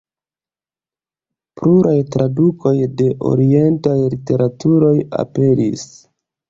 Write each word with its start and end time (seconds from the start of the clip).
Pluraj 1.59 1.93
tradukoj 2.17 2.73
de 3.03 3.13
orientaj 3.35 3.97
literaturoj 4.17 4.97
aperis. 5.25 5.91